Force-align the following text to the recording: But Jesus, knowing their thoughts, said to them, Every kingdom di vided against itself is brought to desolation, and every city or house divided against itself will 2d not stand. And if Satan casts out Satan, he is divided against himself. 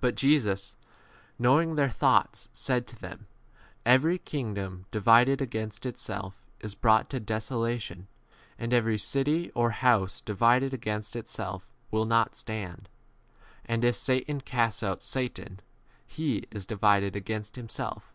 But 0.00 0.16
Jesus, 0.16 0.74
knowing 1.38 1.76
their 1.76 1.88
thoughts, 1.88 2.48
said 2.52 2.84
to 2.88 3.00
them, 3.00 3.28
Every 3.86 4.18
kingdom 4.18 4.86
di 4.90 4.98
vided 4.98 5.40
against 5.40 5.86
itself 5.86 6.42
is 6.58 6.74
brought 6.74 7.08
to 7.10 7.20
desolation, 7.20 8.08
and 8.58 8.72
every 8.74 8.98
city 8.98 9.52
or 9.54 9.70
house 9.70 10.20
divided 10.20 10.74
against 10.74 11.14
itself 11.14 11.64
will 11.92 12.06
2d 12.06 12.08
not 12.08 12.34
stand. 12.34 12.88
And 13.64 13.84
if 13.84 13.94
Satan 13.94 14.40
casts 14.40 14.82
out 14.82 15.00
Satan, 15.00 15.60
he 16.04 16.48
is 16.50 16.66
divided 16.66 17.14
against 17.14 17.54
himself. 17.54 18.12